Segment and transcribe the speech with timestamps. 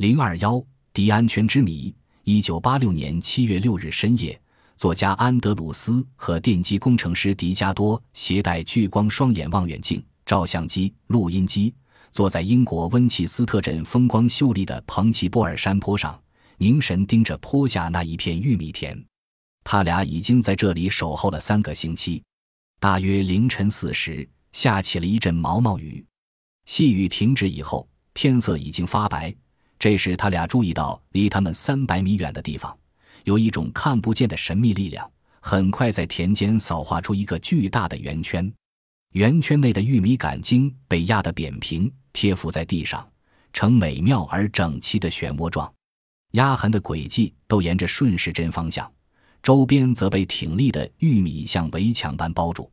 [0.00, 1.94] 零二幺迪安圈之谜。
[2.24, 4.40] 一九八六年七月六日深夜，
[4.74, 11.74] 作家安德鲁斯和电机工程师迪加多携带聚光双眼望远镜、照相机、录音机，
[12.12, 16.18] 坐在英国温切斯特镇风光秀丽的彭奇波尔山坡上，
[16.56, 18.98] 凝神盯着坡下那一片玉米田。
[19.64, 22.22] 他俩已经在这里守候了三个星期。
[22.78, 26.02] 大约凌晨四时，下起了一阵毛毛雨。
[26.64, 29.34] 细雨停止以后，天色已经发白。
[29.80, 32.76] 这时，他俩注意到，离他们三百米远的地方，
[33.24, 35.10] 有一种看不见的神秘力量，
[35.40, 38.52] 很快在田间扫画出一个巨大的圆圈。
[39.14, 43.10] 圆圈内的玉米杆茎被压得扁平，贴附在地上，
[43.54, 45.72] 呈美妙而整齐的漩涡状。
[46.32, 48.92] 压痕的轨迹都沿着顺时针方向，
[49.42, 52.70] 周边则被挺立的玉米像围墙般包住。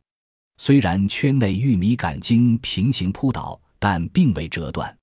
[0.58, 4.94] 虽然圈内玉米杆茎平行铺倒，但并未折断。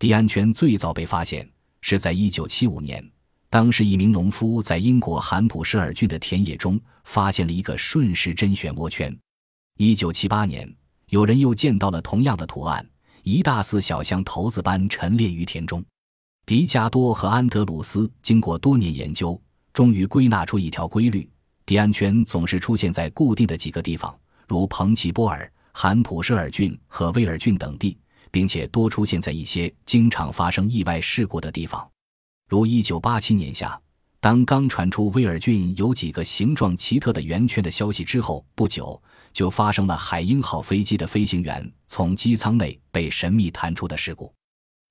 [0.00, 1.46] 迪安圈最早被发现
[1.82, 3.06] 是在1975年，
[3.50, 9.14] 当时一名农夫在英国罕普什尔郡的田野中发现了一个顺时针漩涡圈。
[9.76, 10.74] 1978年，
[11.10, 12.88] 有人又见到了同样的图案，
[13.24, 15.84] 一大似小像头子般陈列于田中。
[16.46, 19.38] 迪加多和安德鲁斯经过多年研究，
[19.74, 21.28] 终于归纳出一条规律：
[21.66, 27.98] 迪安圈总是出现在固定的几个地方，如彭奇波尔、罕普什尔郡和威尔郡等地。
[28.30, 31.88] 并且多出现在一些经常发生意外事故的地方，
[32.48, 33.80] 如1987年夏，
[34.20, 39.00] 当刚传出威尔郡有几个形状奇特的圆圈的消息之后，不久
[39.32, 44.32] 就发生了海鹰号飞机的飞行员从机舱内被神秘弹出的事故。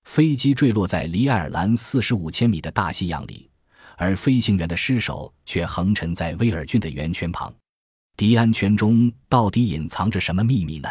[0.05, 3.49] 飞机坠落在离爱尔兰45千米的大西洋里，
[3.97, 7.53] 而飞行员的尸首却横沉在威尔郡的圆圈旁。
[8.17, 10.89] 迪安圈中到底隐藏着什么秘密呢？